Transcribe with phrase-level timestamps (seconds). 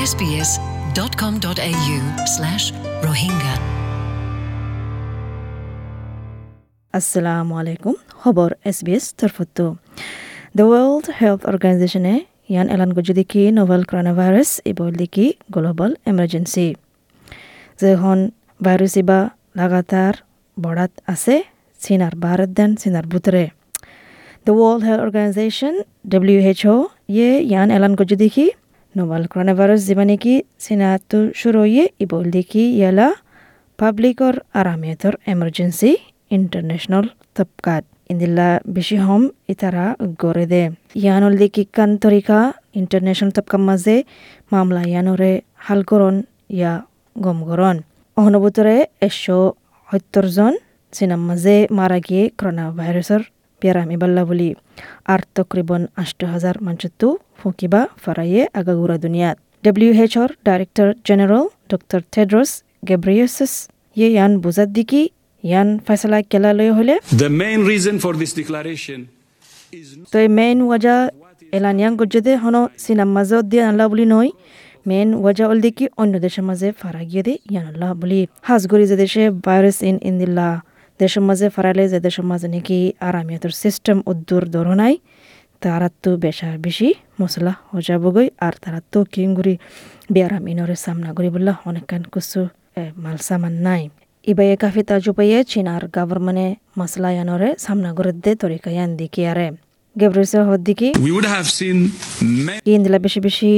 [0.00, 2.64] sbs.com.au slash
[3.02, 3.54] rohingya.
[6.94, 9.66] আসসালামু আলাইকুম খবর এসবিএস তরফতো
[10.56, 12.14] দ্য ওয়ার্ল্ড হেলথ অর্গানাইজেশনে
[12.52, 16.66] ইয়ান এলান গজুদিকি নোভেল করোনা ভাইরাস ইবল দিকি গ্লোবাল এমার্জেন্সি
[17.78, 18.18] যেখন
[18.60, 19.20] ভাইরাস ইবা
[19.58, 20.14] লাগাতার
[20.56, 21.36] বড়াত আছে
[21.80, 23.44] চীনার ভারত দেন চীনার ভিতরে
[24.46, 25.74] the World Health Organization
[26.12, 26.76] W H O
[27.14, 28.57] ইয়ে ইয়ান এলান গজুদিকি নোভেল
[28.94, 33.08] করোনা ভাইরাস যিবা নেকি চীনাতো শুরু ইয়ে ইবল দিকি ইয়ালা
[33.78, 35.90] পাবলিকর আরামিয়তর এমার্জেন্সি
[36.30, 37.04] ইন্টারন্যাশনাল
[37.36, 39.86] তবকাত ইন্দিল্লা বেশি হম ইতারা
[40.22, 40.62] গড়ে দে
[40.98, 42.38] ইয়ানল দিকি কান তরিকা
[42.80, 43.96] ইন্টারন্যাশনাল তবকার মাঝে
[44.52, 46.16] মামলা ইয়ানরে হাল করন
[46.50, 46.72] ইয়া
[47.16, 47.76] গম করন
[48.16, 49.38] অহনবুতরে একশো
[49.88, 50.52] সত্তর জন
[50.92, 53.22] চীনার মাঝে মারা গিয়ে করোনা ভাইরাসের
[53.60, 54.48] পেরামি বাল্লা বলি
[55.12, 57.08] আর তকরিবন আষ্ট হাজার মাঞ্চত্তু
[57.38, 62.50] ফুকিবা ফারাইয়ে আগাগুড়া দুনিয়াত। ডব্লিউ এইচ ওর director general doctor Tedros
[62.88, 63.52] Ghebreyesus
[63.98, 65.02] ইয়ে ইয়ান বুজাত দিকি
[65.48, 66.94] ইয়ান ফেসলা কেলা লয় হলে
[67.42, 69.00] main reason for this declaration
[69.78, 70.96] is তো এই মেইন ওয়াজা
[71.58, 74.30] এলানিয়াং গজ্জদে হন সিনাম মাঝে দিয়ে আল্লাহ বলি নয়।
[74.88, 78.96] মেইন ওয়াজা অল দেখি অন্য দেশের মাঝে ফারা গিয়ে দে ইয়ান আল্লাহ বলি। হাজগরি যে
[79.02, 80.48] দেশে ভাইরাস ইন ইন্দিল্লা
[81.00, 84.94] দেশের মাঝে ফারালে যে দেশের মাঝে নাকি আরামিয়াতর সিস্টেম উদ্দুর ধরনাই
[85.62, 86.88] তারা তো বেশা বেশি
[87.20, 89.54] মশলা হয়ে যাবগই আর তারা তো কিংগুড়ি
[90.14, 92.40] বেয়ারাম ইনরে সামনা করি বললা অনেকখান কিছু
[93.04, 93.82] মাল সামান নাই।
[94.30, 99.48] ইবাইয়ে কাফি তাজুপাইয়ে চীনার গভর্নমেন্টে মশলা ইয়ানরে সামনা করে দে তরিকা ইয়ান দিকি আরে।
[99.96, 100.88] গেব্রেসে হদ্দিকি
[102.76, 103.50] ইন্দিলা বেশি বেশি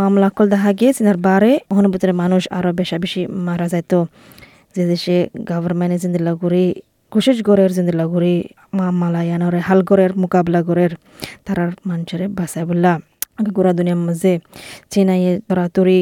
[0.00, 3.98] মামলা কল দেখা গিয়ে চীনার বারে অনুভূতির মানুষ আরও বেশা বেশি মারা যাইতো।
[4.74, 5.16] যে দেশে
[5.50, 6.64] গভর্নমেন্টে জিন্দিলা ঘুরি
[7.12, 8.34] কুশিস গড়ের জিন্দিলা ঘুরি
[8.78, 10.92] মামলা ইয়ানরে হাল গড়ের মোকাবলা গড়ের,
[11.46, 12.92] তারার মানুষের বাসায় বললা।
[13.56, 14.32] গোড়া দুনিয়ার মাঝে
[14.92, 16.00] চীনাইয়ে তরাতরি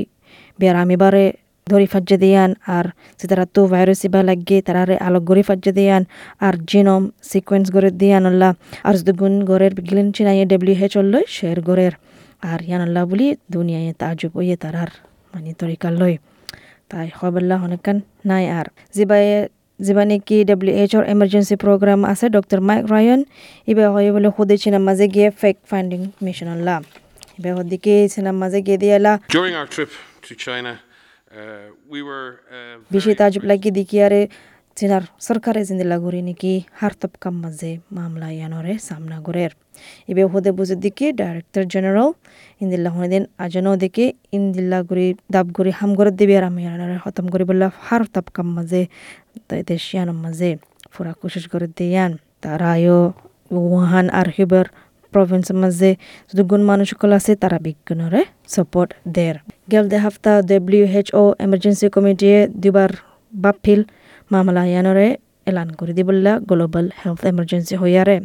[0.61, 1.25] বেড়ামি বারে
[1.71, 2.87] ধরি ফাজ্জে দিয়ান, আর
[3.19, 6.03] যে তারা তো ভাইরাস ইবা লাগে তারারে আলোক গড়ি ফাজ্জে দিয়ান,
[6.47, 8.51] আর জিনোম সিকোয়েন্স গড়ে দিয়ান আল্লাহ।
[8.89, 11.95] আর যদি গুণ গড়ের গিলেন চিনাইয়ে ডব্লিউ এইচ লয় শের গড়ের।
[12.51, 14.91] আর ইয়ান আল্লাহ বলি, দুনিয়ায় তাজুব ইয়ে তারার
[15.33, 16.17] মানে তরিকার লয়।
[16.93, 19.35] তাই খবরলা হনেকান নাই আর। জিবায়ে
[19.81, 22.27] যিবা নাকি ডাব্লিউ এইচ ওর এমার্জেন্সি প্রোগ্রাম আছে?
[22.29, 23.21] ডক্টর মাইক রায়ন
[23.71, 26.83] ইবে হয় বলে খুদে চিনার মাঝে গিয়ে ফেক ফাইন্ডিং মিশন আনলাম
[27.39, 29.91] ইবে হদিকে চিনার মাঝে গিয়ে দিয়েলা During our trip
[30.27, 34.21] to China, uh, we were uh, বেশি তাজুব লাগি দেখি আরে
[34.77, 39.53] চীনার সরকারে জিন্দিলা ঘুরি নাকি হার তপকাম মাঝে মামলা ইয়ানরে সামনা গরের
[40.09, 42.11] ইবে হুদে বুঝে দিকে ডাইরেক্টর জেনারেল
[42.61, 47.27] ইন্দিল্লা হনিদিন আজনও দেখে ইন্দিল্লা গুড়ি দাব গুড়ি হাম করে দিবে আর আমি ইয়ানরে খতম
[47.33, 48.83] করি বললা হার তপকাম মাঝে
[49.69, 50.51] দেশ ইয়ানোর মাঝে
[50.93, 52.13] ফুরা কোশিশ করে দিয়ান
[52.43, 53.01] তারা আয়ো
[53.53, 54.67] ওহান আর হিবার
[55.13, 55.91] প্রভিন্সের মাঝে
[56.31, 59.37] যদি গুণ মানুষ সকল আছে তারা বিজ্ঞানরে সাপোর্ট দের
[59.73, 60.85] গেল দে হাফতা ডব্লিউ
[61.45, 62.91] এমার্জেন্সি কমিটিয়ে দুবার
[63.33, 63.81] বাপিল
[64.33, 65.09] মামলা ইয়ানরে
[65.51, 68.17] এলান করে দিবল্লা গ্লোবাল হেলথ এমার্জেন্সি হইয়ারে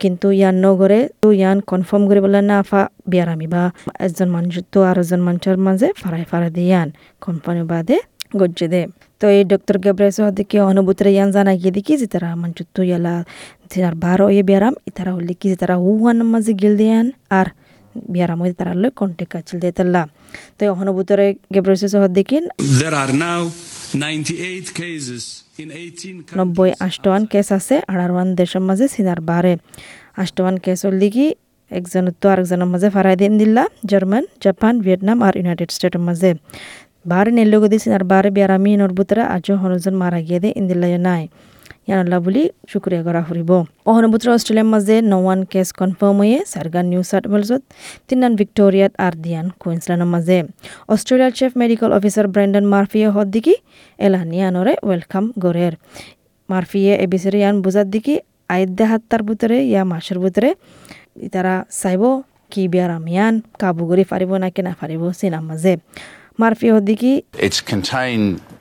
[0.00, 3.62] কিন্তু ইয়ান নগরে তো ইয়ান কনফার্ম করে বললা না ফা বিয়ারামি বা
[4.06, 6.88] একজন মানুষ তো আর একজন মানুষের মাঝে ফারাই ফারা দিয়ান
[7.24, 7.96] কোম্পানি বাদে
[8.40, 8.82] গজ্জে দে।
[9.20, 13.14] তো এই ডক্টর গেব্রেস হদিকে অনুভূতিরে ইয়ান জানা গিয়ে দেখি যে তারা মানুষ তো ইয়ালা
[13.70, 17.06] তার বারো ইয়ে বিয়ারাম ইতারা হলে কি যে তারা হুয়ান মাঝে গিল দিয়ান
[17.38, 17.46] আর
[18.12, 19.74] বিয়ারাম হয়ে তারা লয় কন্টেক্ট কাছিল দিয়ে
[20.58, 22.38] তো অনুভূতিরে গেব্রেস হদিকে
[22.80, 23.40] there are now
[23.94, 25.22] 98 cases
[25.58, 26.38] in 18 countries.
[26.38, 29.52] নব্বই আষ্টওয়ান কেস আছে আড়ারওয়ান দেশের মাঝে সিনার বারে
[30.16, 31.26] আষ্টওয়ান কেস হল দিকে
[31.70, 36.30] একজন তো আরেকজনের মাঝে ফারাই দিন দিল্লা জার্মান জাপান ভিয়েতনাম আর ইউনাইটেড স্টেটের মাঝে।
[37.06, 40.50] বারে নেল্লোগদি সিনার বারে বিয়ারামি নরবুতরা আজও হনজন মারা গিয়ে দে
[41.88, 43.50] ইয়ানাল্লাহ বুলি শুক্রিয়া করা ফুরিব
[43.90, 47.62] অহনবুত্র অস্ট্রেলিয়ার মাঝে নওয়ান কেস কনফার্ম হয়ে সারগান নিউ ওয়েলসত
[48.08, 50.38] তিনান ভিক্টোরিয়াত আর দিয়ান কুইন্সল্যান্ডের মাঝে
[50.88, 51.90] অস্ট্রেলিয়ার চিফ মেডিকেল
[52.34, 53.54] ব্রেন্ডন মার্ফিয়ে হদ দিকি
[53.98, 55.74] এলানিয়ানরে ওয়েলকাম গরের
[56.48, 58.14] মার্ফিয়ে এ বিচারে ইয়ান বুঝার দিকি
[58.50, 60.48] আইদ্যা হাত্তার ভিতরে ইয়া মাসের ভিতরে
[61.34, 62.02] তারা চাইব
[62.52, 65.72] কি বিয়ার আমিয়ান কাবু কৰি ফাৰিব না কি না ফাৰিব চিনাৰ মাঝে
[66.40, 67.12] মার্ফি হদিকি
[67.46, 67.60] It's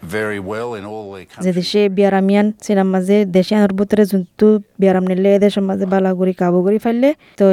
[0.10, 1.52] very well in all the যে.
[1.58, 4.48] দেশে বিয়ারামিয়ান সিনার মাঝে দেশে আনার ভিতরে যোনটো
[4.82, 7.10] বিয়ারাম নিলে দেশের মাঝে বালা কৰি কাবু কৰি ফাইলে
[7.40, 7.46] তো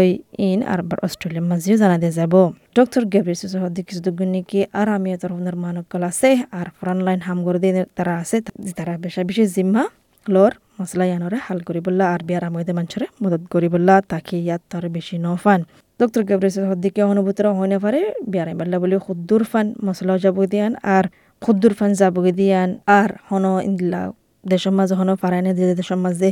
[0.46, 2.34] ইন আর অস্ট্রেলিয়ার মাঝেও জানা দিয়ে যাব
[2.78, 7.58] ডক্টর গেব্রিস হদিকি যদি নাকি আর আমি তরফের মানকল আছে আর ফ্রন্ট লাইন হাম করে
[7.64, 8.36] দিয়ে তারা আছে
[8.78, 9.82] তারা বেশা বেশি জিম্মা
[10.26, 14.62] লর মশলা ইয়ানরে হাল করি বললা আর বিয়ার আমদে মানুষরে মদত করি বললা তাকে ইয়াত
[14.70, 15.60] তার বেশি নফান
[16.00, 21.04] ডক্টর গেব্রেস হদ্দিকে অনুভূতরা হইনে পারে বিয়ার বাল্লা বলে খুদ্দুর ফান মশলা যাব দিয়ান আর
[21.42, 24.00] খুদ্দুর ফান যাব দিয়ান আর হন ইন্দিল্লা
[24.44, 26.28] দেশের মাঝে হন পারায়নে যে দেশের মাঝে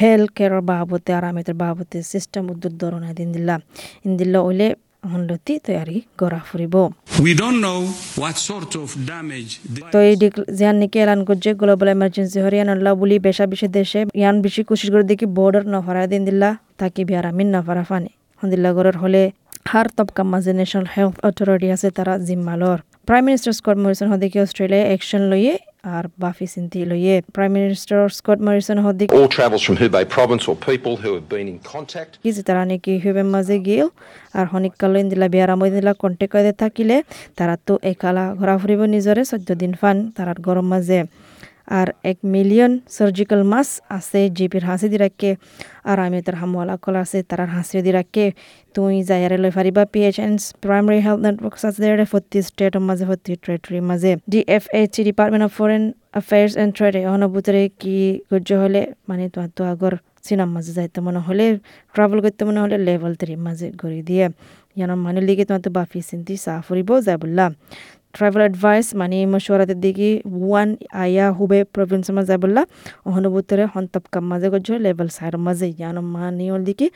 [0.00, 3.54] হেলথ কেয়ারের বাবতে আর আমিতের বাবতে সিস্টেম উদ্যোগ ধরনা দিন দিল্লা
[4.08, 4.68] ইন্দিল্লা ওইলে
[5.12, 6.74] হনলতি তৈয়ারি গড়া ফুরিব।
[9.92, 10.14] তো এই
[10.58, 14.88] জিয়ান নিকে এলান করছে গ্লোবাল এমার্জেন্সি হরিয়ান আল্লাহ বলি বেশা বেশি দেশে ইয়ান বেশি কোশিশ
[14.94, 16.50] করে দেখি বর্ডার নফারা দিন দিল্লা
[16.80, 18.10] তাকে বিয়ার আমিন নফারা ফানি।
[18.40, 19.22] হন্দিল্লা গরের হলে
[19.70, 24.84] হার তবকা মাঝে ন্যাশনাল হেলথ অথরিটি আছে তারা জিম্মালর। প্রাইম মিনিস্টার স্কট মরিসন হদিকে অস্ট্রেলিয়া
[24.96, 25.54] একশন লইয়ে
[25.94, 30.56] আর বাফি চিন্তি লইয়ে। প্রাইম মিনিস্টার স্কট মরিসন হদিকে All travels from Hubei province or
[30.70, 33.86] people who have been in contact কিছু তারা নাকি হুবে মাঝে গিয়েও
[34.38, 36.96] আর হনিক হনিকাল দিলা বিয়ার আমই দিলা কন্টেক্ট করে থাকিলে
[37.38, 40.98] তারা তো একালা ঘোরাফুরিব নিজরে চোদ্দ দিন ফান তারার গরম মাঝে।
[41.78, 43.68] আর এক মিলিয়ন সার্জিক্যাল মাস
[43.98, 45.30] আছে, জিপির হাসি দি রাখে,
[45.90, 48.26] আর আমি তার হামওয়ালা কল আছে তারার হাসি দি রাখে।
[48.74, 53.32] তুই যাইয়ারে লই Fariba PH and primary health network আছে দেড়ে ফর্টি স্টেটের মাঝে ফর্টি
[53.44, 55.82] টেরিটরির মাঝে। D F H department of foreign
[56.14, 57.96] affairs and trade অনুভূতরে কি
[58.30, 59.94] গজ্য হলে মানে তো তো আগর
[60.26, 61.46] সিনাম মাঝে যাইতে মনে হলে
[61.94, 64.26] ট্রাভেল করতে মনে হলে লেভেল থ্রি মাঝে গড়ি দিয়ে।
[64.76, 67.50] ইয়ান মানে লিগে তোমার তো বাফি চিন্তি সাহ ফুরিব যাই বললাম
[68.14, 70.10] ট্রাভেল এডভাইস মানে মশওয়ারাতে দিকে
[70.42, 70.68] ওয়ান
[71.04, 72.62] আয়া হুবে প্রভিন্সের মাঝে বললা
[73.16, 76.86] অনুভূতরে হন্তপ কাম মাঝে গজ্য লেভেল সাইর মাঝে ইয়ান মানে ওর দিকে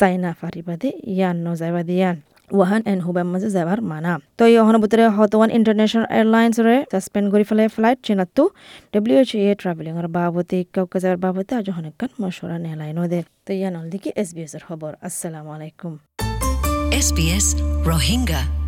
[0.00, 2.16] যাই না পারিবা দে ইয়ান ন যাইবা দে ইয়ান,
[2.56, 7.64] ওয়াহান এন্ড হুবের মাঝে যাবার মানা। তো এই অহনবুতরে হতওয়ান ইন্টারন্যাশনাল এয়ারলাইন্সরে সাসপেন্ড কৰি ফেলে
[7.74, 8.42] ফ্লাইট চিনাতো
[8.94, 13.74] ডব্লিউ এইচ এ ট্রাভেলিংর বাবতে, কাউকে যাবার বাবতে, আজ অনেকক্ষণ মশওরা নেলাইনো দে তো ইয়ান
[13.92, 15.92] দিকে এস বি এর খবর। আসসালামু আলাইকুম।
[17.06, 17.46] SBS
[17.90, 18.59] Rohingya.